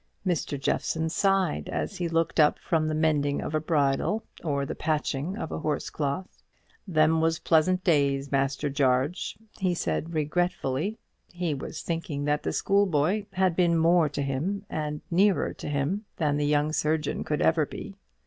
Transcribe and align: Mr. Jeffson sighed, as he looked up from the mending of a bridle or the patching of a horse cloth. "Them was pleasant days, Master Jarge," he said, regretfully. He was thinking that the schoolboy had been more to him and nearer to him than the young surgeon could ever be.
Mr. 0.25 0.59
Jeffson 0.59 1.09
sighed, 1.09 1.69
as 1.69 1.97
he 1.97 2.09
looked 2.09 2.39
up 2.39 2.57
from 2.57 2.87
the 2.87 2.95
mending 2.95 3.39
of 3.39 3.53
a 3.53 3.59
bridle 3.59 4.23
or 4.43 4.65
the 4.65 4.73
patching 4.73 5.37
of 5.37 5.51
a 5.51 5.59
horse 5.59 5.91
cloth. 5.91 6.41
"Them 6.87 7.21
was 7.21 7.37
pleasant 7.37 7.83
days, 7.83 8.31
Master 8.31 8.67
Jarge," 8.67 9.37
he 9.59 9.75
said, 9.75 10.15
regretfully. 10.15 10.97
He 11.31 11.53
was 11.53 11.83
thinking 11.83 12.25
that 12.25 12.41
the 12.41 12.51
schoolboy 12.51 13.25
had 13.33 13.55
been 13.55 13.77
more 13.77 14.09
to 14.09 14.23
him 14.23 14.65
and 14.71 15.01
nearer 15.11 15.53
to 15.53 15.69
him 15.69 16.05
than 16.17 16.37
the 16.37 16.47
young 16.47 16.73
surgeon 16.73 17.23
could 17.23 17.43
ever 17.43 17.67
be. 17.67 17.93